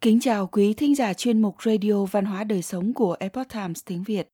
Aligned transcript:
Kính 0.00 0.20
chào 0.20 0.46
quý 0.46 0.74
thính 0.74 0.94
giả 0.94 1.14
chuyên 1.14 1.42
mục 1.42 1.62
Radio 1.62 2.04
Văn 2.04 2.24
hóa 2.24 2.44
Đời 2.44 2.62
Sống 2.62 2.94
của 2.94 3.16
Epoch 3.20 3.48
Times 3.48 3.84
tiếng 3.84 4.02
Việt. 4.02 4.28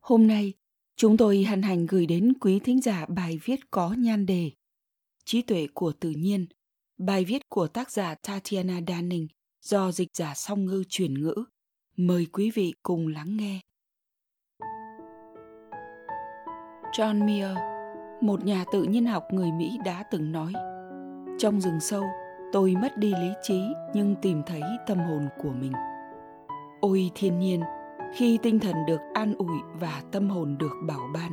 Hôm 0.00 0.26
nay, 0.26 0.52
chúng 0.96 1.16
tôi 1.16 1.44
hân 1.44 1.62
hạnh 1.62 1.86
gửi 1.86 2.06
đến 2.06 2.32
quý 2.40 2.58
thính 2.58 2.80
giả 2.80 3.06
bài 3.08 3.40
viết 3.44 3.70
có 3.70 3.94
nhan 3.98 4.26
đề 4.26 4.50
Trí 5.24 5.42
tuệ 5.42 5.66
của 5.74 5.92
tự 5.92 6.10
nhiên, 6.10 6.46
bài 6.98 7.24
viết 7.24 7.48
của 7.48 7.66
tác 7.66 7.90
giả 7.90 8.14
Tatiana 8.14 8.80
Danning 8.88 9.26
do 9.62 9.92
dịch 9.92 10.08
giả 10.16 10.34
song 10.34 10.64
ngư 10.64 10.84
chuyển 10.88 11.14
ngữ. 11.14 11.34
Mời 11.96 12.26
quý 12.32 12.50
vị 12.50 12.74
cùng 12.82 13.08
lắng 13.08 13.36
nghe. 13.36 13.60
John 16.92 17.24
Muir, 17.24 17.58
một 18.20 18.44
nhà 18.44 18.64
tự 18.72 18.82
nhiên 18.82 19.06
học 19.06 19.24
người 19.32 19.52
Mỹ 19.52 19.78
đã 19.84 20.04
từng 20.10 20.32
nói 20.32 20.52
Trong 21.38 21.60
rừng 21.60 21.80
sâu, 21.80 22.04
tôi 22.54 22.76
mất 22.82 22.98
đi 22.98 23.14
lý 23.20 23.32
trí 23.42 23.62
nhưng 23.94 24.14
tìm 24.22 24.42
thấy 24.46 24.62
tâm 24.86 24.98
hồn 24.98 25.28
của 25.42 25.50
mình. 25.60 25.72
Ôi 26.80 27.10
thiên 27.14 27.38
nhiên, 27.38 27.62
khi 28.16 28.38
tinh 28.42 28.58
thần 28.58 28.76
được 28.86 29.00
an 29.14 29.34
ủi 29.38 29.58
và 29.80 30.02
tâm 30.12 30.28
hồn 30.30 30.56
được 30.58 30.72
bảo 30.86 31.00
ban. 31.14 31.32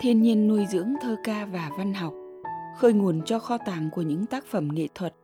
Thiên 0.00 0.22
nhiên 0.22 0.48
nuôi 0.48 0.66
dưỡng 0.66 0.94
thơ 1.02 1.16
ca 1.24 1.46
và 1.46 1.70
văn 1.78 1.94
học, 1.94 2.12
khơi 2.78 2.92
nguồn 2.92 3.22
cho 3.22 3.38
kho 3.38 3.58
tàng 3.66 3.90
của 3.92 4.02
những 4.02 4.26
tác 4.26 4.44
phẩm 4.46 4.68
nghệ 4.72 4.88
thuật, 4.94 5.14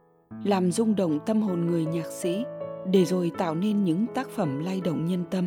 làm 0.44 0.72
rung 0.72 0.96
động 0.96 1.18
tâm 1.26 1.42
hồn 1.42 1.66
người 1.66 1.84
nhạc 1.84 2.06
sĩ, 2.06 2.44
để 2.86 3.04
rồi 3.04 3.30
tạo 3.38 3.54
nên 3.54 3.84
những 3.84 4.06
tác 4.14 4.28
phẩm 4.28 4.64
lay 4.64 4.80
động 4.80 5.06
nhân 5.06 5.24
tâm. 5.30 5.44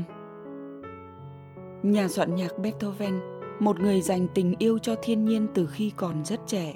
Nhà 1.84 2.08
soạn 2.08 2.36
nhạc 2.36 2.60
beethoven, 2.60 3.20
một 3.60 3.80
người 3.80 4.02
dành 4.02 4.28
tình 4.34 4.56
yêu 4.60 4.78
cho 4.78 4.96
thiên 5.04 5.26
nhiên 5.26 5.48
từ 5.54 5.68
khi 5.68 5.92
còn 5.98 6.26
rất 6.26 6.40
trẻ 6.48 6.74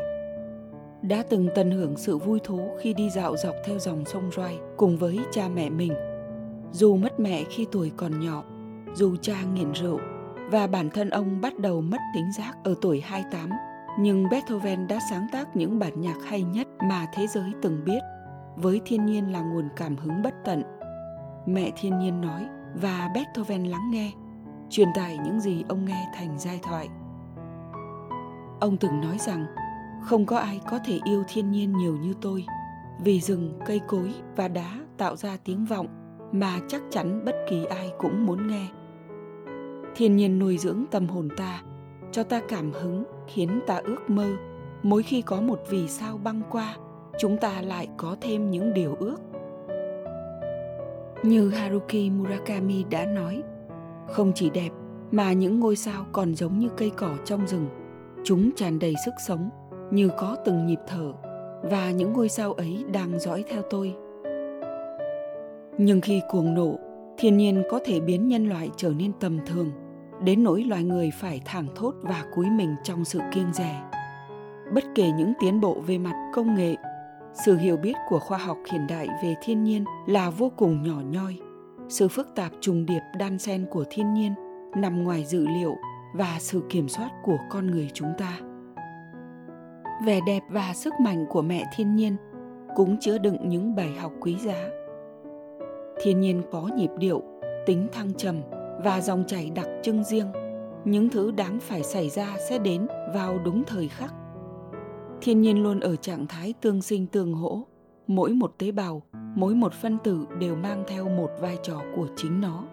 đã 1.08 1.24
từng 1.30 1.50
tận 1.56 1.72
hưởng 1.72 1.98
sự 1.98 2.18
vui 2.18 2.40
thú 2.44 2.60
khi 2.80 2.94
đi 2.94 3.10
dạo 3.10 3.38
dọc 3.38 3.56
theo 3.66 3.80
dòng 3.80 4.06
sông 4.06 4.30
Roi 4.36 4.60
cùng 4.78 4.98
với 4.98 5.20
cha 5.32 5.48
mẹ 5.56 5.70
mình. 5.70 5.94
Dù 6.72 6.98
mất 6.98 7.20
mẹ 7.20 7.44
khi 7.44 7.68
tuổi 7.72 7.92
còn 7.98 8.20
nhỏ, 8.20 8.44
dù 8.96 9.16
cha 9.22 9.36
nghiện 9.54 9.72
rượu 9.72 10.00
và 10.52 10.68
bản 10.68 10.90
thân 10.90 11.10
ông 11.10 11.42
bắt 11.42 11.60
đầu 11.60 11.82
mất 11.82 11.98
tính 12.16 12.32
giác 12.38 12.58
ở 12.64 12.76
tuổi 12.82 13.02
28, 13.02 13.50
nhưng 14.00 14.30
Beethoven 14.30 14.88
đã 14.88 15.00
sáng 15.10 15.28
tác 15.32 15.56
những 15.56 15.80
bản 15.80 16.02
nhạc 16.02 16.18
hay 16.26 16.44
nhất 16.44 16.68
mà 16.90 17.06
thế 17.14 17.28
giới 17.28 17.52
từng 17.62 17.84
biết, 17.86 18.00
với 18.56 18.82
thiên 18.86 19.06
nhiên 19.06 19.32
là 19.32 19.42
nguồn 19.42 19.70
cảm 19.76 19.98
hứng 19.98 20.22
bất 20.24 20.34
tận. 20.46 20.64
Mẹ 21.46 21.72
thiên 21.76 22.00
nhiên 22.00 22.22
nói 22.22 22.46
và 22.82 23.10
Beethoven 23.14 23.64
lắng 23.64 23.92
nghe, 23.92 24.12
truyền 24.70 24.88
tải 24.96 25.18
những 25.18 25.40
gì 25.40 25.64
ông 25.70 25.86
nghe 25.86 26.08
thành 26.16 26.40
giai 26.40 26.60
thoại. 26.64 26.90
Ông 28.60 28.78
từng 28.78 29.02
nói 29.02 29.18
rằng 29.20 29.46
không 30.08 30.26
có 30.26 30.38
ai 30.38 30.62
có 30.70 30.80
thể 30.86 31.00
yêu 31.04 31.24
thiên 31.28 31.52
nhiên 31.52 31.78
nhiều 31.78 31.98
như 31.98 32.14
tôi. 32.22 32.46
Vì 33.04 33.22
rừng, 33.22 33.60
cây 33.66 33.82
cối 33.88 34.14
và 34.36 34.48
đá 34.48 34.80
tạo 34.98 35.16
ra 35.16 35.38
tiếng 35.44 35.66
vọng 35.66 35.88
mà 36.32 36.60
chắc 36.68 36.82
chắn 36.90 37.26
bất 37.26 37.36
kỳ 37.50 37.66
ai 37.66 37.92
cũng 37.98 38.26
muốn 38.26 38.48
nghe. 38.48 38.68
Thiên 39.96 40.16
nhiên 40.16 40.40
nuôi 40.40 40.58
dưỡng 40.58 40.86
tâm 40.92 41.08
hồn 41.08 41.30
ta, 41.38 41.62
cho 42.12 42.24
ta 42.24 42.42
cảm 42.50 42.72
hứng, 42.72 43.04
khiến 43.28 43.60
ta 43.68 43.76
ước 43.76 44.10
mơ. 44.10 44.28
Mỗi 44.84 45.04
khi 45.04 45.22
có 45.22 45.42
một 45.42 45.60
vì 45.70 45.88
sao 45.88 46.18
băng 46.24 46.42
qua, 46.50 46.76
chúng 47.20 47.38
ta 47.38 47.62
lại 47.62 47.88
có 47.98 48.16
thêm 48.22 48.52
những 48.52 48.74
điều 48.74 48.96
ước. 49.00 49.18
Như 51.24 51.50
haruki 51.50 52.12
murakami 52.12 52.84
đã 52.84 53.06
nói, 53.06 53.44
không 54.08 54.32
chỉ 54.36 54.50
đẹp, 54.50 54.70
mà 55.12 55.34
những 55.34 55.60
ngôi 55.60 55.76
sao 55.76 56.06
còn 56.12 56.36
giống 56.36 56.60
như 56.60 56.70
cây 56.78 56.92
cỏ 56.98 57.18
trong 57.26 57.48
rừng. 57.48 57.68
Chúng 58.24 58.52
tràn 58.56 58.80
đầy 58.80 58.94
sức 59.06 59.14
sống 59.28 59.50
như 59.92 60.10
có 60.18 60.38
từng 60.46 60.66
nhịp 60.66 60.80
thở 60.88 61.14
và 61.62 61.92
những 61.92 62.14
ngôi 62.14 62.30
sao 62.30 62.54
ấy 62.54 62.86
đang 62.94 63.20
dõi 63.20 63.44
theo 63.50 63.62
tôi. 63.70 63.96
Nhưng 65.78 66.02
khi 66.02 66.22
cuồng 66.30 66.54
nộ, 66.54 66.76
thiên 67.18 67.38
nhiên 67.38 67.64
có 67.70 67.80
thể 67.86 68.00
biến 68.00 68.28
nhân 68.28 68.50
loại 68.50 68.70
trở 68.78 68.90
nên 68.90 69.12
tầm 69.20 69.40
thường, 69.46 69.72
đến 70.24 70.44
nỗi 70.44 70.64
loài 70.64 70.84
người 70.84 71.12
phải 71.20 71.42
thảng 71.46 71.68
thốt 71.76 71.94
và 72.02 72.24
cúi 72.36 72.50
mình 72.50 72.76
trong 72.84 73.06
sự 73.06 73.20
kiêng 73.34 73.54
rẻ 73.54 73.82
bất 74.74 74.84
kể 74.96 75.12
những 75.12 75.34
tiến 75.40 75.62
bộ 75.62 75.82
về 75.88 75.98
mặt 75.98 76.32
công 76.34 76.56
nghệ, 76.56 76.76
sự 77.46 77.58
hiểu 77.58 77.78
biết 77.78 77.94
của 78.10 78.20
khoa 78.20 78.38
học 78.38 78.58
hiện 78.72 78.88
đại 78.88 79.08
về 79.24 79.36
thiên 79.42 79.64
nhiên 79.64 79.86
là 80.08 80.30
vô 80.30 80.52
cùng 80.58 80.84
nhỏ 80.84 81.02
nhoi. 81.12 81.40
Sự 81.90 82.08
phức 82.08 82.36
tạp 82.36 82.52
trùng 82.62 82.86
điệp 82.86 83.02
đan 83.20 83.40
xen 83.40 83.66
của 83.72 83.86
thiên 83.90 84.14
nhiên 84.14 84.34
nằm 84.76 85.04
ngoài 85.04 85.26
dự 85.26 85.48
liệu 85.48 85.76
và 86.14 86.38
sự 86.40 86.64
kiểm 86.70 86.90
soát 86.90 87.10
của 87.24 87.38
con 87.50 87.72
người 87.72 87.90
chúng 87.94 88.14
ta 88.18 88.40
vẻ 90.06 90.20
đẹp 90.28 90.44
và 90.50 90.74
sức 90.74 90.94
mạnh 91.00 91.26
của 91.30 91.42
mẹ 91.42 91.64
thiên 91.76 91.96
nhiên 91.96 92.16
cũng 92.76 92.98
chứa 93.00 93.18
đựng 93.18 93.38
những 93.50 93.76
bài 93.76 93.92
học 94.00 94.12
quý 94.20 94.36
giá. 94.36 94.70
Thiên 96.02 96.20
nhiên 96.20 96.42
có 96.52 96.70
nhịp 96.78 96.90
điệu, 96.98 97.22
tính 97.66 97.88
thăng 97.92 98.14
trầm 98.14 98.42
và 98.84 99.02
dòng 99.02 99.24
chảy 99.28 99.52
đặc 99.56 99.68
trưng 99.84 100.04
riêng. 100.04 100.28
Những 100.86 101.10
thứ 101.10 101.32
đáng 101.32 101.60
phải 101.60 101.84
xảy 101.84 102.10
ra 102.10 102.36
sẽ 102.50 102.60
đến 102.60 102.88
vào 103.14 103.40
đúng 103.46 103.64
thời 103.64 103.88
khắc. 103.88 104.14
Thiên 105.22 105.42
nhiên 105.42 105.64
luôn 105.64 105.80
ở 105.80 105.96
trạng 105.96 106.28
thái 106.28 106.54
tương 106.62 106.82
sinh 106.82 107.08
tương 107.08 107.34
hỗ. 107.34 107.64
Mỗi 108.08 108.32
một 108.32 108.54
tế 108.58 108.72
bào, 108.72 109.02
mỗi 109.36 109.56
một 109.56 109.74
phân 109.74 109.98
tử 110.04 110.26
đều 110.40 110.56
mang 110.56 110.84
theo 110.88 111.10
một 111.10 111.30
vai 111.42 111.58
trò 111.64 111.82
của 111.96 112.08
chính 112.16 112.42
nó. 112.42 112.64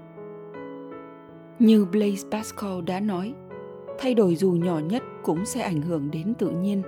Như 1.59 1.85
blaise 1.85 2.29
pascal 2.31 2.83
đã 2.87 3.01
nói, 3.01 3.35
thay 3.99 4.15
đổi 4.15 4.37
dù 4.37 4.53
nhỏ 4.53 4.79
nhất 4.79 5.03
cũng 5.23 5.45
sẽ 5.45 5.61
ảnh 5.61 5.83
hưởng 5.83 6.11
đến 6.11 6.35
tự 6.39 6.51
nhiên 6.51 6.83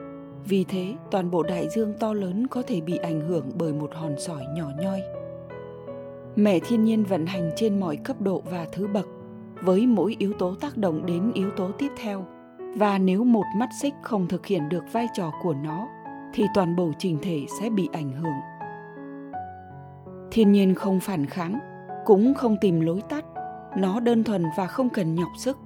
vì 0.45 0.65
thế, 0.65 0.95
toàn 1.11 1.31
bộ 1.31 1.43
đại 1.43 1.69
dương 1.69 1.95
to 2.01 2.13
lớn 2.13 2.47
có 2.47 2.63
thể 2.67 2.81
bị 2.81 2.97
ảnh 2.97 3.21
hưởng 3.21 3.51
bởi 3.59 3.73
một 3.73 3.95
hòn 3.95 4.15
sỏi 4.19 4.43
nhỏ 4.55 4.71
nhoi. 4.83 5.03
Mẹ 6.37 6.59
thiên 6.59 6.85
nhiên 6.85 7.05
vận 7.05 7.27
hành 7.27 7.51
trên 7.57 7.81
mọi 7.81 7.97
cấp 7.97 8.21
độ 8.21 8.43
và 8.51 8.67
thứ 8.73 8.87
bậc, 8.87 9.07
với 9.63 9.87
mỗi 9.87 10.17
yếu 10.19 10.33
tố 10.33 10.55
tác 10.55 10.77
động 10.77 11.07
đến 11.07 11.33
yếu 11.35 11.51
tố 11.51 11.71
tiếp 11.79 11.89
theo. 12.03 12.25
Và 12.77 12.99
nếu 12.99 13.25
một 13.25 13.45
mắt 13.57 13.69
xích 13.83 13.95
không 14.03 14.29
thực 14.29 14.47
hiện 14.47 14.69
được 14.69 14.85
vai 14.93 15.07
trò 15.15 15.31
của 15.43 15.55
nó, 15.55 15.89
thì 16.35 16.45
toàn 16.55 16.77
bộ 16.77 16.91
trình 16.99 17.19
thể 17.23 17.47
sẽ 17.61 17.71
bị 17.71 17.89
ảnh 17.93 18.13
hưởng. 18.13 18.35
Thiên 20.31 20.53
nhiên 20.53 20.75
không 20.75 21.01
phản 21.01 21.27
kháng, 21.27 21.59
cũng 22.05 22.35
không 22.35 22.57
tìm 22.61 22.81
lối 22.81 23.01
tắt. 23.09 23.25
Nó 23.77 24.01
đơn 24.01 24.25
thuần 24.25 24.45
và 24.57 24.67
không 24.67 24.89
cần 24.89 25.15
nhọc 25.15 25.29
sức. 25.39 25.59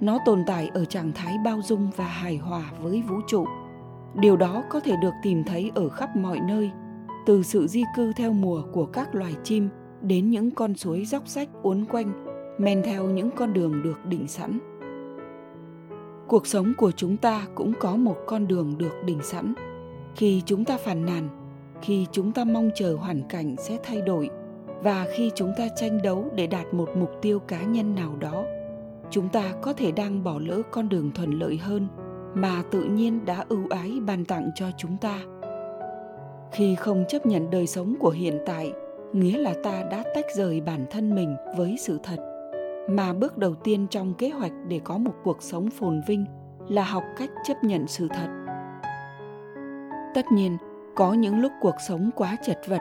Nó 0.00 0.18
tồn 0.24 0.44
tại 0.46 0.70
ở 0.74 0.84
trạng 0.84 1.12
thái 1.12 1.38
bao 1.44 1.62
dung 1.62 1.90
và 1.96 2.04
hài 2.04 2.36
hòa 2.36 2.62
với 2.82 3.02
vũ 3.08 3.16
trụ 3.26 3.46
điều 4.18 4.36
đó 4.36 4.64
có 4.70 4.80
thể 4.80 4.96
được 5.02 5.14
tìm 5.22 5.44
thấy 5.44 5.70
ở 5.74 5.88
khắp 5.88 6.16
mọi 6.16 6.40
nơi, 6.48 6.70
từ 7.26 7.42
sự 7.42 7.66
di 7.66 7.84
cư 7.96 8.12
theo 8.12 8.32
mùa 8.32 8.62
của 8.72 8.86
các 8.86 9.14
loài 9.14 9.34
chim 9.44 9.68
đến 10.02 10.30
những 10.30 10.50
con 10.50 10.74
suối 10.74 11.04
dốc 11.04 11.28
sách 11.28 11.48
uốn 11.62 11.84
quanh, 11.84 12.24
men 12.58 12.82
theo 12.82 13.04
những 13.04 13.30
con 13.30 13.52
đường 13.52 13.82
được 13.82 14.04
định 14.04 14.28
sẵn. 14.28 14.58
Cuộc 16.28 16.46
sống 16.46 16.72
của 16.76 16.90
chúng 16.90 17.16
ta 17.16 17.46
cũng 17.54 17.72
có 17.80 17.96
một 17.96 18.16
con 18.26 18.48
đường 18.48 18.78
được 18.78 19.04
định 19.04 19.20
sẵn. 19.22 19.54
Khi 20.14 20.42
chúng 20.46 20.64
ta 20.64 20.76
phàn 20.76 21.06
nàn, 21.06 21.28
khi 21.82 22.06
chúng 22.12 22.32
ta 22.32 22.44
mong 22.44 22.70
chờ 22.74 22.96
hoàn 22.96 23.22
cảnh 23.28 23.56
sẽ 23.58 23.78
thay 23.82 24.00
đổi, 24.00 24.30
và 24.82 25.06
khi 25.16 25.30
chúng 25.34 25.52
ta 25.58 25.68
tranh 25.76 26.02
đấu 26.02 26.24
để 26.34 26.46
đạt 26.46 26.74
một 26.74 26.88
mục 26.96 27.10
tiêu 27.22 27.38
cá 27.38 27.62
nhân 27.62 27.94
nào 27.94 28.16
đó, 28.20 28.44
chúng 29.10 29.28
ta 29.28 29.52
có 29.62 29.72
thể 29.72 29.92
đang 29.92 30.24
bỏ 30.24 30.38
lỡ 30.38 30.62
con 30.70 30.88
đường 30.88 31.10
thuận 31.14 31.30
lợi 31.30 31.56
hơn 31.56 31.88
mà 32.36 32.62
tự 32.70 32.82
nhiên 32.82 33.24
đã 33.24 33.44
ưu 33.48 33.68
ái 33.70 33.98
ban 34.06 34.24
tặng 34.24 34.50
cho 34.54 34.66
chúng 34.76 34.96
ta. 34.96 35.18
Khi 36.52 36.74
không 36.74 37.04
chấp 37.08 37.26
nhận 37.26 37.50
đời 37.50 37.66
sống 37.66 37.94
của 38.00 38.10
hiện 38.10 38.38
tại, 38.46 38.72
nghĩa 39.12 39.38
là 39.38 39.54
ta 39.64 39.82
đã 39.90 40.04
tách 40.14 40.24
rời 40.36 40.60
bản 40.60 40.86
thân 40.90 41.14
mình 41.14 41.36
với 41.56 41.76
sự 41.80 41.98
thật. 42.02 42.16
Mà 42.90 43.12
bước 43.12 43.38
đầu 43.38 43.54
tiên 43.54 43.86
trong 43.90 44.14
kế 44.14 44.30
hoạch 44.30 44.52
để 44.68 44.80
có 44.84 44.98
một 44.98 45.14
cuộc 45.24 45.42
sống 45.42 45.70
phồn 45.70 46.00
vinh 46.06 46.24
là 46.68 46.84
học 46.84 47.04
cách 47.16 47.30
chấp 47.44 47.54
nhận 47.64 47.86
sự 47.86 48.08
thật. 48.08 48.28
Tất 50.14 50.32
nhiên, 50.32 50.56
có 50.96 51.12
những 51.14 51.40
lúc 51.40 51.52
cuộc 51.60 51.76
sống 51.88 52.10
quá 52.16 52.36
chật 52.42 52.58
vật 52.68 52.80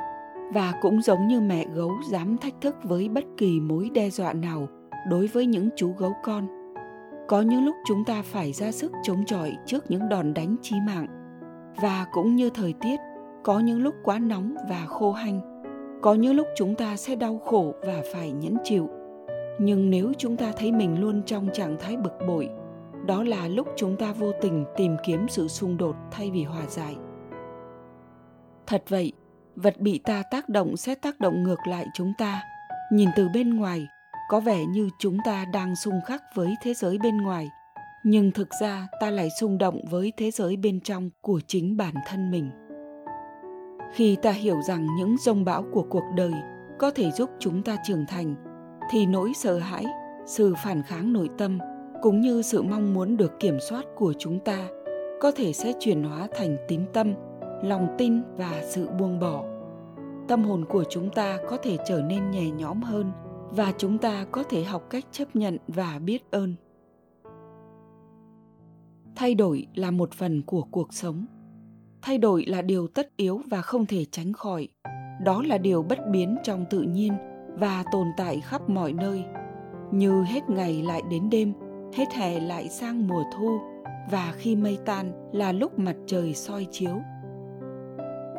và 0.53 0.74
cũng 0.81 1.01
giống 1.01 1.27
như 1.27 1.41
mẹ 1.41 1.65
gấu 1.74 1.91
dám 2.09 2.38
thách 2.38 2.62
thức 2.62 2.75
với 2.83 3.09
bất 3.09 3.24
kỳ 3.38 3.59
mối 3.59 3.89
đe 3.94 4.09
dọa 4.09 4.33
nào 4.33 4.68
đối 5.09 5.27
với 5.27 5.45
những 5.45 5.69
chú 5.75 5.94
gấu 5.97 6.13
con 6.24 6.64
có 7.27 7.42
những 7.42 7.66
lúc 7.66 7.75
chúng 7.86 8.06
ta 8.06 8.22
phải 8.22 8.54
ra 8.54 8.72
sức 8.72 8.92
chống 9.04 9.25
chọi 9.25 9.57
trước 9.66 9.92
những 9.92 10.10
đòn 10.10 10.33
đánh 10.33 10.56
chí 10.62 10.75
mạng. 10.88 11.07
Và 11.81 12.06
cũng 12.12 12.36
như 12.36 12.50
thời 12.50 12.74
tiết, 12.81 13.00
có 13.44 13.60
những 13.60 13.83
lúc 13.83 13.95
quá 14.04 14.19
nóng 14.19 14.56
và 14.69 14.86
khô 14.86 15.12
hanh. 15.12 15.42
Có 16.01 16.13
những 16.13 16.36
lúc 16.36 16.48
chúng 16.56 16.75
ta 16.75 16.98
sẽ 16.98 17.16
đau 17.16 17.38
khổ 17.45 17.74
và 17.81 18.01
phải 18.13 18.31
nhẫn 18.31 18.57
chịu. 18.63 18.89
Nhưng 19.60 19.89
nếu 19.89 20.12
chúng 20.18 20.38
ta 20.38 20.51
thấy 20.57 20.72
mình 20.72 21.00
luôn 21.00 21.22
trong 21.25 21.50
trạng 21.54 21.77
thái 21.80 21.98
bực 21.98 22.13
bội, 22.27 22.50
đó 23.07 23.24
là 23.24 23.48
lúc 23.48 23.68
chúng 23.75 23.95
ta 23.95 24.13
vô 24.13 24.31
tình 24.42 24.66
tìm 24.77 24.95
kiếm 25.04 25.27
sự 25.27 25.48
xung 25.48 25.77
đột 25.77 25.95
thay 26.12 26.31
vì 26.31 26.44
hòa 26.44 26.66
giải. 26.68 26.95
Thật 28.68 28.83
vậy, 28.89 29.13
vật 29.56 29.80
bị 29.80 30.00
ta 30.04 30.24
tác 30.31 30.50
động 30.50 30.77
sẽ 30.77 30.95
tác 30.95 31.19
động 31.19 31.44
ngược 31.44 31.60
lại 31.68 31.86
chúng 31.94 32.13
ta. 32.18 32.42
Nhìn 32.92 33.10
từ 33.16 33.27
bên 33.33 33.57
ngoài 33.57 33.88
có 34.30 34.39
vẻ 34.39 34.66
như 34.66 34.89
chúng 35.00 35.18
ta 35.25 35.45
đang 35.54 35.75
xung 35.75 36.01
khắc 36.06 36.22
với 36.36 36.56
thế 36.63 36.74
giới 36.74 36.98
bên 36.98 37.18
ngoài. 37.18 37.50
Nhưng 38.04 38.31
thực 38.31 38.48
ra 38.62 38.88
ta 39.01 39.10
lại 39.10 39.30
xung 39.39 39.57
động 39.57 39.81
với 39.89 40.13
thế 40.18 40.31
giới 40.31 40.57
bên 40.57 40.80
trong 40.80 41.10
của 41.22 41.39
chính 41.48 41.77
bản 41.77 41.94
thân 42.07 42.31
mình. 42.31 42.51
Khi 43.94 44.16
ta 44.16 44.31
hiểu 44.31 44.62
rằng 44.62 44.88
những 44.98 45.16
rông 45.18 45.45
bão 45.45 45.63
của 45.72 45.86
cuộc 45.89 46.04
đời 46.16 46.33
có 46.80 46.92
thể 46.92 47.12
giúp 47.12 47.30
chúng 47.39 47.63
ta 47.63 47.77
trưởng 47.83 48.06
thành, 48.06 48.36
thì 48.92 49.06
nỗi 49.06 49.31
sợ 49.36 49.57
hãi, 49.57 49.86
sự 50.25 50.54
phản 50.63 50.83
kháng 50.83 51.13
nội 51.13 51.30
tâm, 51.38 51.60
cũng 52.01 52.22
như 52.22 52.42
sự 52.42 52.63
mong 52.63 52.94
muốn 52.94 53.18
được 53.18 53.39
kiểm 53.39 53.57
soát 53.60 53.86
của 53.95 54.13
chúng 54.19 54.39
ta 54.39 54.68
có 55.22 55.31
thể 55.31 55.54
sẽ 55.54 55.74
chuyển 55.80 56.04
hóa 56.04 56.27
thành 56.36 56.57
tín 56.68 56.81
tâm, 56.94 57.13
lòng 57.63 57.88
tin 57.98 58.22
và 58.38 58.62
sự 58.63 58.89
buông 59.00 59.19
bỏ. 59.19 59.44
Tâm 60.27 60.44
hồn 60.44 60.66
của 60.69 60.83
chúng 60.89 61.10
ta 61.10 61.38
có 61.50 61.57
thể 61.57 61.77
trở 61.88 62.01
nên 62.01 62.31
nhẹ 62.31 62.51
nhõm 62.51 62.81
hơn 62.81 63.12
và 63.55 63.73
chúng 63.77 63.97
ta 63.97 64.25
có 64.31 64.43
thể 64.43 64.63
học 64.63 64.83
cách 64.89 65.05
chấp 65.11 65.35
nhận 65.35 65.57
và 65.67 65.99
biết 65.99 66.31
ơn. 66.31 66.55
Thay 69.15 69.35
đổi 69.35 69.67
là 69.75 69.91
một 69.91 70.13
phần 70.13 70.41
của 70.41 70.61
cuộc 70.71 70.93
sống. 70.93 71.25
Thay 72.01 72.17
đổi 72.17 72.45
là 72.45 72.61
điều 72.61 72.87
tất 72.87 73.17
yếu 73.17 73.41
và 73.49 73.61
không 73.61 73.85
thể 73.85 74.05
tránh 74.05 74.33
khỏi. 74.33 74.67
Đó 75.23 75.43
là 75.45 75.57
điều 75.57 75.83
bất 75.83 75.99
biến 76.11 76.37
trong 76.43 76.65
tự 76.69 76.81
nhiên 76.81 77.13
và 77.59 77.83
tồn 77.91 78.07
tại 78.17 78.39
khắp 78.39 78.69
mọi 78.69 78.93
nơi. 78.93 79.23
Như 79.91 80.23
hết 80.23 80.49
ngày 80.49 80.83
lại 80.83 81.01
đến 81.09 81.29
đêm, 81.29 81.53
hết 81.93 82.13
hè 82.13 82.39
lại 82.39 82.69
sang 82.69 83.07
mùa 83.07 83.23
thu, 83.37 83.59
và 84.11 84.33
khi 84.37 84.55
mây 84.55 84.77
tan 84.85 85.29
là 85.33 85.51
lúc 85.51 85.79
mặt 85.79 85.95
trời 86.07 86.33
soi 86.33 86.67
chiếu. 86.71 87.01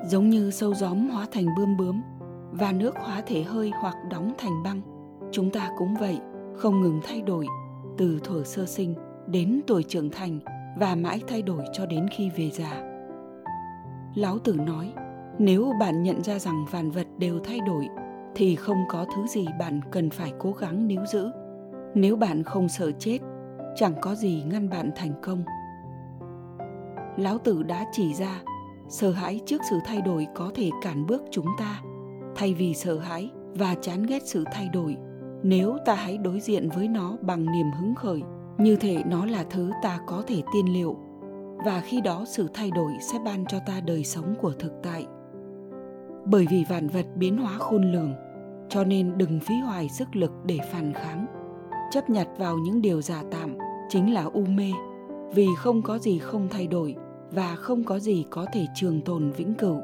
Giống 0.08 0.30
như 0.30 0.50
sâu 0.50 0.74
gióm 0.74 1.08
hóa 1.08 1.26
thành 1.32 1.46
bươm 1.56 1.76
bướm 1.76 2.02
và 2.50 2.72
nước 2.72 2.94
hóa 2.96 3.22
thể 3.26 3.42
hơi 3.42 3.70
hoặc 3.80 3.94
đóng 4.10 4.32
thành 4.38 4.62
băng 4.64 4.95
chúng 5.32 5.50
ta 5.50 5.70
cũng 5.78 5.94
vậy, 6.00 6.18
không 6.56 6.80
ngừng 6.80 7.00
thay 7.04 7.22
đổi, 7.22 7.46
từ 7.98 8.20
thuở 8.24 8.44
sơ 8.44 8.66
sinh 8.66 8.94
đến 9.26 9.60
tuổi 9.66 9.82
trưởng 9.82 10.10
thành 10.10 10.38
và 10.78 10.94
mãi 10.94 11.20
thay 11.28 11.42
đổi 11.42 11.64
cho 11.72 11.86
đến 11.86 12.06
khi 12.16 12.30
về 12.30 12.50
già. 12.50 12.82
Lão 14.14 14.38
tử 14.38 14.56
nói, 14.66 14.92
nếu 15.38 15.72
bạn 15.80 16.02
nhận 16.02 16.22
ra 16.22 16.38
rằng 16.38 16.64
vạn 16.70 16.90
vật 16.90 17.06
đều 17.18 17.38
thay 17.44 17.60
đổi, 17.66 17.88
thì 18.34 18.56
không 18.56 18.84
có 18.88 19.06
thứ 19.14 19.26
gì 19.26 19.46
bạn 19.58 19.80
cần 19.92 20.10
phải 20.10 20.32
cố 20.38 20.52
gắng 20.52 20.88
níu 20.88 21.00
giữ. 21.06 21.30
Nếu 21.94 22.16
bạn 22.16 22.42
không 22.42 22.68
sợ 22.68 22.90
chết, 22.98 23.18
chẳng 23.76 23.94
có 24.00 24.14
gì 24.14 24.42
ngăn 24.46 24.68
bạn 24.70 24.90
thành 24.96 25.12
công. 25.22 25.42
Lão 27.16 27.38
tử 27.38 27.62
đã 27.62 27.84
chỉ 27.92 28.14
ra, 28.14 28.40
sợ 28.88 29.10
hãi 29.10 29.40
trước 29.46 29.62
sự 29.70 29.78
thay 29.84 30.00
đổi 30.00 30.26
có 30.34 30.50
thể 30.54 30.70
cản 30.82 31.06
bước 31.06 31.22
chúng 31.30 31.46
ta. 31.58 31.80
Thay 32.34 32.54
vì 32.54 32.74
sợ 32.74 32.98
hãi 32.98 33.30
và 33.54 33.74
chán 33.74 34.02
ghét 34.02 34.22
sự 34.26 34.44
thay 34.52 34.68
đổi 34.68 34.96
nếu 35.42 35.76
ta 35.84 35.94
hãy 35.94 36.18
đối 36.18 36.40
diện 36.40 36.68
với 36.76 36.88
nó 36.88 37.16
bằng 37.20 37.52
niềm 37.52 37.70
hứng 37.80 37.94
khởi, 37.94 38.22
như 38.58 38.76
thể 38.76 39.02
nó 39.06 39.26
là 39.26 39.44
thứ 39.50 39.70
ta 39.82 39.98
có 40.06 40.22
thể 40.26 40.42
tiên 40.52 40.72
liệu, 40.72 40.96
và 41.64 41.80
khi 41.80 42.00
đó 42.00 42.24
sự 42.26 42.48
thay 42.54 42.70
đổi 42.70 42.92
sẽ 43.00 43.18
ban 43.24 43.46
cho 43.46 43.58
ta 43.66 43.80
đời 43.86 44.04
sống 44.04 44.34
của 44.40 44.52
thực 44.58 44.72
tại. 44.82 45.06
Bởi 46.24 46.46
vì 46.50 46.64
vạn 46.68 46.88
vật 46.88 47.06
biến 47.16 47.38
hóa 47.38 47.52
khôn 47.58 47.92
lường, 47.92 48.14
cho 48.68 48.84
nên 48.84 49.18
đừng 49.18 49.40
phí 49.40 49.54
hoài 49.54 49.88
sức 49.88 50.16
lực 50.16 50.32
để 50.44 50.58
phản 50.72 50.92
kháng. 50.92 51.26
Chấp 51.90 52.10
nhặt 52.10 52.28
vào 52.38 52.56
những 52.58 52.82
điều 52.82 53.02
giả 53.02 53.22
tạm 53.30 53.56
chính 53.88 54.14
là 54.14 54.24
u 54.24 54.44
mê, 54.44 54.72
vì 55.34 55.46
không 55.56 55.82
có 55.82 55.98
gì 55.98 56.18
không 56.18 56.48
thay 56.50 56.66
đổi 56.66 56.96
và 57.30 57.54
không 57.54 57.84
có 57.84 57.98
gì 57.98 58.24
có 58.30 58.46
thể 58.52 58.66
trường 58.74 59.00
tồn 59.00 59.30
vĩnh 59.30 59.54
cửu. 59.54 59.80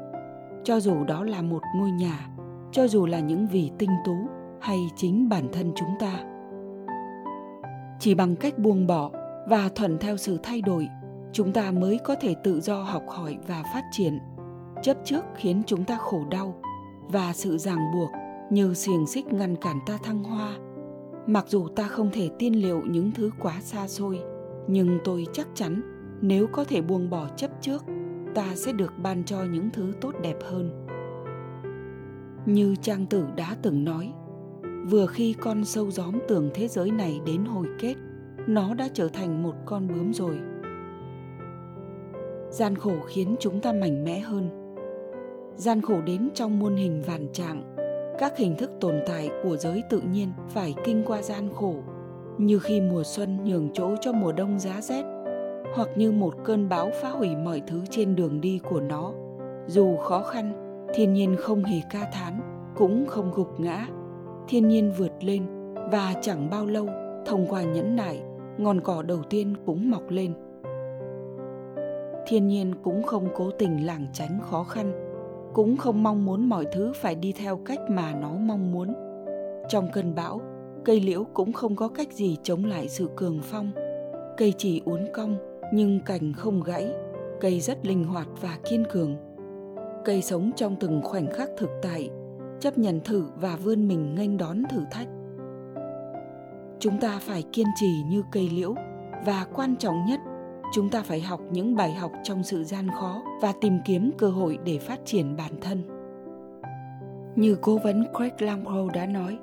Cho 0.63 0.79
dù 0.79 1.03
đó 1.03 1.23
là 1.23 1.41
một 1.41 1.61
ngôi 1.75 1.91
nhà, 1.91 2.29
cho 2.71 2.87
dù 2.87 3.05
là 3.05 3.19
những 3.19 3.47
vì 3.47 3.71
tinh 3.77 3.89
tú 4.05 4.15
hay 4.63 4.89
chính 4.95 5.29
bản 5.29 5.47
thân 5.51 5.71
chúng 5.75 5.89
ta. 5.99 6.23
Chỉ 7.99 8.15
bằng 8.15 8.35
cách 8.35 8.59
buông 8.59 8.87
bỏ 8.87 9.11
và 9.47 9.69
thuận 9.75 9.97
theo 9.97 10.17
sự 10.17 10.37
thay 10.43 10.61
đổi, 10.61 10.87
chúng 11.31 11.51
ta 11.51 11.71
mới 11.71 11.99
có 12.03 12.15
thể 12.21 12.35
tự 12.43 12.61
do 12.61 12.83
học 12.83 13.03
hỏi 13.07 13.37
và 13.47 13.63
phát 13.73 13.83
triển. 13.91 14.19
Chấp 14.81 14.97
trước 15.05 15.25
khiến 15.35 15.61
chúng 15.67 15.83
ta 15.83 15.97
khổ 15.97 16.23
đau 16.31 16.55
và 17.07 17.33
sự 17.33 17.57
ràng 17.57 17.91
buộc 17.93 18.09
như 18.49 18.73
xiềng 18.73 19.07
xích 19.07 19.33
ngăn 19.33 19.55
cản 19.55 19.79
ta 19.85 19.97
thăng 20.03 20.23
hoa. 20.23 20.57
Mặc 21.27 21.45
dù 21.47 21.67
ta 21.67 21.87
không 21.87 22.09
thể 22.13 22.29
tiên 22.39 22.53
liệu 22.61 22.81
những 22.85 23.11
thứ 23.11 23.31
quá 23.39 23.61
xa 23.61 23.87
xôi, 23.87 24.19
nhưng 24.67 24.99
tôi 25.03 25.25
chắc 25.33 25.47
chắn 25.53 25.81
nếu 26.21 26.47
có 26.47 26.63
thể 26.63 26.81
buông 26.81 27.09
bỏ 27.09 27.27
chấp 27.35 27.51
trước, 27.61 27.83
ta 28.35 28.45
sẽ 28.55 28.71
được 28.71 28.93
ban 29.03 29.23
cho 29.23 29.43
những 29.43 29.69
thứ 29.73 29.93
tốt 30.01 30.13
đẹp 30.21 30.37
hơn. 30.43 30.85
Như 32.45 32.75
trang 32.81 33.05
tử 33.05 33.25
đã 33.35 33.55
từng 33.61 33.83
nói 33.83 34.13
vừa 34.89 35.05
khi 35.05 35.33
con 35.33 35.65
sâu 35.65 35.91
gióm 35.91 36.19
tưởng 36.27 36.49
thế 36.53 36.67
giới 36.67 36.91
này 36.91 37.21
đến 37.25 37.45
hồi 37.45 37.67
kết, 37.79 37.95
nó 38.47 38.73
đã 38.73 38.87
trở 38.93 39.07
thành 39.07 39.43
một 39.43 39.55
con 39.65 39.87
bướm 39.87 40.13
rồi. 40.13 40.39
Gian 42.49 42.75
khổ 42.75 42.93
khiến 43.07 43.35
chúng 43.39 43.59
ta 43.61 43.73
mạnh 43.73 44.03
mẽ 44.03 44.19
hơn. 44.19 44.49
Gian 45.55 45.81
khổ 45.81 46.01
đến 46.05 46.29
trong 46.33 46.59
muôn 46.59 46.75
hình 46.75 47.01
vạn 47.07 47.27
trạng. 47.33 47.75
Các 48.19 48.37
hình 48.37 48.55
thức 48.57 48.71
tồn 48.79 48.95
tại 49.07 49.29
của 49.43 49.57
giới 49.57 49.83
tự 49.89 50.01
nhiên 50.11 50.29
phải 50.49 50.75
kinh 50.83 51.03
qua 51.05 51.21
gian 51.21 51.49
khổ, 51.55 51.75
như 52.37 52.59
khi 52.59 52.81
mùa 52.81 53.03
xuân 53.03 53.43
nhường 53.43 53.69
chỗ 53.73 53.95
cho 54.01 54.11
mùa 54.11 54.31
đông 54.31 54.59
giá 54.59 54.81
rét, 54.81 55.03
hoặc 55.75 55.89
như 55.95 56.11
một 56.11 56.33
cơn 56.43 56.69
bão 56.69 56.89
phá 57.01 57.09
hủy 57.09 57.35
mọi 57.35 57.61
thứ 57.67 57.81
trên 57.89 58.15
đường 58.15 58.41
đi 58.41 58.59
của 58.69 58.81
nó. 58.81 59.13
Dù 59.67 59.97
khó 59.97 60.23
khăn, 60.23 60.53
thiên 60.95 61.13
nhiên 61.13 61.35
không 61.39 61.63
hề 61.63 61.81
ca 61.91 62.09
thán, 62.13 62.39
cũng 62.75 63.05
không 63.07 63.31
gục 63.35 63.59
ngã 63.59 63.87
thiên 64.47 64.67
nhiên 64.67 64.91
vượt 64.97 65.11
lên 65.21 65.45
và 65.91 66.13
chẳng 66.21 66.49
bao 66.49 66.65
lâu, 66.65 66.87
thông 67.25 67.45
qua 67.49 67.63
nhẫn 67.63 67.95
nại, 67.95 68.21
ngọn 68.57 68.81
cỏ 68.81 69.01
đầu 69.01 69.23
tiên 69.29 69.55
cũng 69.65 69.91
mọc 69.91 70.09
lên. 70.09 70.33
Thiên 72.27 72.47
nhiên 72.47 72.73
cũng 72.83 73.03
không 73.03 73.27
cố 73.35 73.49
tình 73.51 73.85
lảng 73.85 74.07
tránh 74.13 74.39
khó 74.41 74.63
khăn, 74.63 74.91
cũng 75.53 75.77
không 75.77 76.03
mong 76.03 76.25
muốn 76.25 76.49
mọi 76.49 76.65
thứ 76.71 76.93
phải 76.95 77.15
đi 77.15 77.31
theo 77.31 77.59
cách 77.65 77.79
mà 77.89 78.13
nó 78.21 78.29
mong 78.29 78.71
muốn. 78.71 78.93
Trong 79.69 79.87
cơn 79.93 80.15
bão, 80.15 80.41
cây 80.85 80.99
liễu 80.99 81.23
cũng 81.33 81.53
không 81.53 81.75
có 81.75 81.87
cách 81.87 82.11
gì 82.11 82.37
chống 82.43 82.65
lại 82.65 82.87
sự 82.89 83.09
cường 83.15 83.39
phong. 83.41 83.71
Cây 84.37 84.53
chỉ 84.57 84.81
uốn 84.85 85.05
cong, 85.13 85.37
nhưng 85.73 85.99
cành 85.99 86.33
không 86.33 86.63
gãy, 86.63 86.91
cây 87.39 87.59
rất 87.59 87.85
linh 87.85 88.03
hoạt 88.03 88.27
và 88.41 88.57
kiên 88.69 88.83
cường. 88.91 89.15
Cây 90.05 90.21
sống 90.21 90.51
trong 90.55 90.75
từng 90.79 91.01
khoảnh 91.03 91.31
khắc 91.31 91.49
thực 91.57 91.69
tại 91.81 92.09
chấp 92.63 92.77
nhận 92.77 92.99
thử 92.99 93.25
và 93.35 93.55
vươn 93.55 93.87
mình 93.87 94.15
nghênh 94.15 94.37
đón 94.37 94.63
thử 94.69 94.83
thách. 94.91 95.07
Chúng 96.79 96.99
ta 96.99 97.19
phải 97.21 97.43
kiên 97.51 97.67
trì 97.75 98.03
như 98.09 98.23
cây 98.31 98.49
liễu, 98.53 98.75
và 99.25 99.45
quan 99.53 99.75
trọng 99.75 100.05
nhất, 100.05 100.19
chúng 100.73 100.89
ta 100.89 101.01
phải 101.01 101.21
học 101.21 101.41
những 101.51 101.75
bài 101.75 101.93
học 101.93 102.11
trong 102.23 102.43
sự 102.43 102.63
gian 102.63 102.87
khó 102.91 103.21
và 103.41 103.53
tìm 103.61 103.77
kiếm 103.85 104.11
cơ 104.17 104.29
hội 104.29 104.57
để 104.65 104.79
phát 104.79 104.99
triển 105.05 105.35
bản 105.37 105.51
thân. 105.61 105.83
Như 107.35 107.57
cố 107.61 107.77
vấn 107.77 108.05
craig 108.15 108.35
lamcrow 108.37 108.89
đã 108.89 109.05
nói, 109.05 109.37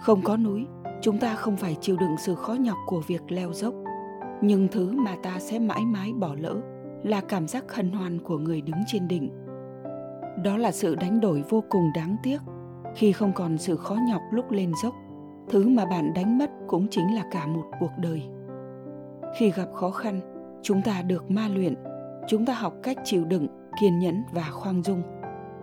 không 0.00 0.22
có 0.22 0.36
núi, 0.36 0.66
chúng 1.00 1.18
ta 1.18 1.34
không 1.34 1.56
phải 1.56 1.76
chịu 1.80 1.96
đựng 1.96 2.16
sự 2.18 2.34
khó 2.34 2.52
nhọc 2.52 2.78
của 2.86 3.02
việc 3.06 3.22
leo 3.28 3.52
dốc. 3.52 3.74
Nhưng 4.42 4.68
thứ 4.68 4.92
mà 4.92 5.16
ta 5.22 5.38
sẽ 5.38 5.58
mãi 5.58 5.84
mãi 5.84 6.12
bỏ 6.12 6.34
lỡ 6.38 6.56
là 7.02 7.20
cảm 7.20 7.48
giác 7.48 7.74
hân 7.74 7.90
hoan 7.90 8.18
của 8.18 8.38
người 8.38 8.60
đứng 8.60 8.80
trên 8.86 9.08
đỉnh. 9.08 9.30
Đó 10.44 10.56
là 10.56 10.72
sự 10.72 10.94
đánh 10.94 11.20
đổi 11.20 11.42
vô 11.48 11.64
cùng 11.70 11.84
đáng 11.94 12.16
tiếc 12.22 12.38
khi 12.94 13.12
không 13.12 13.32
còn 13.32 13.58
sự 13.58 13.76
khó 13.76 13.96
nhọc 14.08 14.22
lúc 14.30 14.50
lên 14.50 14.72
dốc, 14.82 14.94
thứ 15.48 15.68
mà 15.68 15.84
bạn 15.84 16.14
đánh 16.14 16.38
mất 16.38 16.50
cũng 16.66 16.86
chính 16.90 17.14
là 17.14 17.24
cả 17.30 17.46
một 17.46 17.64
cuộc 17.80 17.90
đời. 17.98 18.22
Khi 19.36 19.50
gặp 19.50 19.68
khó 19.74 19.90
khăn, 19.90 20.20
chúng 20.62 20.82
ta 20.82 21.02
được 21.02 21.30
ma 21.30 21.48
luyện, 21.48 21.74
chúng 22.28 22.46
ta 22.46 22.54
học 22.54 22.74
cách 22.82 22.96
chịu 23.04 23.24
đựng, 23.24 23.46
kiên 23.80 23.98
nhẫn 23.98 24.22
và 24.32 24.48
khoan 24.50 24.82
dung. 24.82 25.02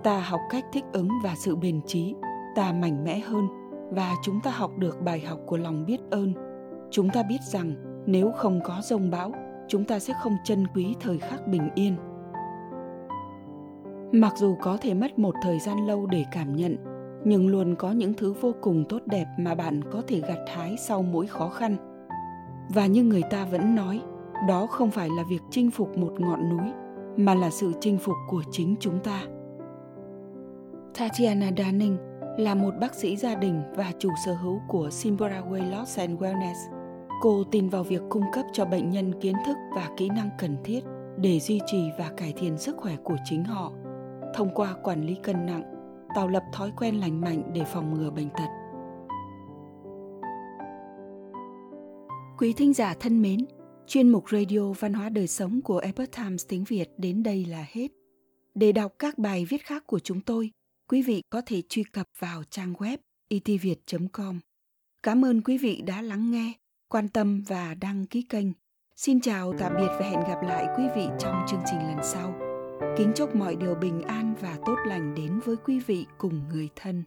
Ta 0.04 0.20
học 0.20 0.40
cách 0.50 0.66
thích 0.74 0.84
ứng 0.94 1.10
và 1.24 1.34
sự 1.46 1.56
bền 1.56 1.82
trí, 1.86 2.16
ta 2.56 2.74
mạnh 2.74 3.04
mẽ 3.04 3.20
hơn 3.20 3.48
và 3.92 4.14
chúng 4.24 4.40
ta 4.42 4.52
học 4.52 4.72
được 4.78 5.02
bài 5.02 5.20
học 5.20 5.40
của 5.46 5.58
lòng 5.58 5.86
biết 5.86 6.00
ơn. 6.12 6.34
Chúng 6.92 7.10
ta 7.10 7.24
biết 7.24 7.42
rằng 7.42 7.74
nếu 8.06 8.32
không 8.32 8.60
có 8.64 8.78
rông 8.82 9.12
bão, 9.12 9.32
chúng 9.68 9.86
ta 9.86 10.00
sẽ 10.00 10.14
không 10.24 10.38
trân 10.44 10.68
quý 10.76 10.96
thời 11.00 11.18
khắc 11.18 11.48
bình 11.48 11.70
yên. 11.76 11.96
Mặc 14.12 14.34
dù 14.38 14.56
có 14.62 14.78
thể 14.82 14.94
mất 14.94 15.20
một 15.20 15.36
thời 15.42 15.60
gian 15.60 15.88
lâu 15.88 16.06
để 16.06 16.26
cảm 16.32 16.56
nhận 16.56 16.89
nhưng 17.24 17.48
luôn 17.48 17.76
có 17.76 17.92
những 17.92 18.14
thứ 18.14 18.34
vô 18.42 18.54
cùng 18.62 18.86
tốt 18.90 19.02
đẹp 19.06 19.26
mà 19.40 19.56
bạn 19.56 19.82
có 19.92 20.02
thể 20.08 20.22
gặt 20.28 20.40
hái 20.48 20.76
sau 20.78 21.02
mỗi 21.02 21.28
khó 21.28 21.50
khăn. 21.50 21.76
Và 22.74 22.86
như 22.86 23.04
người 23.04 23.24
ta 23.30 23.46
vẫn 23.46 23.76
nói 23.76 24.02
đó 24.48 24.66
không 24.66 24.92
phải 24.92 25.10
là 25.18 25.24
việc 25.30 25.42
chinh 25.52 25.72
phục 25.72 25.98
một 25.98 26.14
ngọn 26.20 26.50
núi 26.50 26.72
mà 27.18 27.36
là 27.36 27.50
sự 27.50 27.74
chinh 27.80 27.98
phục 27.98 28.16
của 28.30 28.44
chính 28.52 28.76
chúng 28.80 29.00
ta. 29.00 29.24
Tatiana 31.00 31.50
danning 31.58 31.98
là 32.38 32.56
một 32.56 32.74
bác 32.82 32.94
sĩ 32.94 33.16
gia 33.16 33.36
đình 33.36 33.62
và 33.76 33.92
chủ 34.00 34.10
sở 34.26 34.34
hữu 34.34 34.62
của 34.68 34.90
Simbra 34.90 35.42
Way 35.50 35.72
Loss 35.72 36.00
and 36.00 36.20
Wellness. 36.20 36.56
Cô 37.22 37.44
tin 37.52 37.70
vào 37.70 37.84
việc 37.84 38.02
cung 38.10 38.24
cấp 38.34 38.46
cho 38.54 38.66
bệnh 38.66 38.90
nhân 38.90 39.22
kiến 39.22 39.36
thức 39.46 39.58
và 39.76 39.90
kỹ 39.98 40.10
năng 40.10 40.30
cần 40.40 40.58
thiết 40.64 40.84
để 41.18 41.40
duy 41.40 41.60
trì 41.66 41.90
và 41.98 42.10
cải 42.18 42.34
thiện 42.38 42.58
sức 42.58 42.78
khỏe 42.78 42.96
của 43.04 43.16
chính 43.26 43.44
họ 43.44 43.72
thông 44.34 44.50
qua 44.54 44.76
quản 44.84 45.02
lý 45.02 45.16
cân 45.16 45.46
nặng, 45.46 45.64
tạo 46.16 46.28
lập 46.28 46.44
thói 46.54 46.72
quen 46.78 46.96
lành 46.96 47.22
mạnh 47.22 47.52
để 47.54 47.64
phòng 47.66 47.94
ngừa 47.94 48.10
bệnh 48.10 48.30
tật. 48.30 48.48
Quý 52.38 52.54
thính 52.54 52.74
giả 52.74 52.94
thân 53.00 53.22
mến, 53.22 53.46
chuyên 53.88 54.10
mục 54.10 54.30
radio 54.30 54.72
văn 54.80 54.94
hóa 54.94 55.10
đời 55.10 55.28
sống 55.28 55.62
của 55.62 55.78
Epoch 55.78 56.12
Times 56.12 56.46
tiếng 56.48 56.64
Việt 56.64 56.90
đến 56.98 57.24
đây 57.24 57.46
là 57.46 57.66
hết. 57.72 57.88
Để 58.56 58.72
đọc 58.72 58.94
các 59.00 59.18
bài 59.18 59.46
viết 59.46 59.66
khác 59.66 59.88
của 59.88 60.00
chúng 60.00 60.22
tôi, 60.22 60.52
quý 60.90 61.02
vị 61.02 61.22
có 61.30 61.42
thể 61.46 61.62
truy 61.70 61.84
cập 61.84 62.08
vào 62.20 62.44
trang 62.50 62.74
web 62.74 62.98
e 63.30 63.38
itviet.com. 63.46 64.40
Cảm 65.04 65.26
ơn 65.26 65.42
quý 65.42 65.58
vị 65.58 65.82
đã 65.86 66.02
lắng 66.02 66.32
nghe, 66.32 66.54
quan 66.88 67.08
tâm 67.08 67.44
và 67.48 67.74
đăng 67.74 68.06
ký 68.06 68.22
kênh. 68.22 68.48
Xin 68.96 69.22
chào, 69.22 69.54
tạm 69.60 69.74
biệt 69.78 69.90
và 70.00 70.10
hẹn 70.10 70.20
gặp 70.20 70.42
lại 70.44 70.68
quý 70.78 70.84
vị 70.96 71.08
trong 71.20 71.46
chương 71.50 71.62
trình 71.72 71.80
lần 71.80 71.98
sau. 72.04 72.49
Kính 72.98 73.12
chúc 73.16 73.36
mọi 73.36 73.56
điều 73.56 73.76
bình 73.76 74.02
an 74.02 74.36
và 74.42 74.58
tốt 74.66 74.76
lành 74.88 75.16
đến 75.16 75.40
với 75.46 75.56
quý 75.66 75.80
vị 75.88 76.06
cùng 76.18 76.42
người 76.50 76.70
thân. 76.76 77.04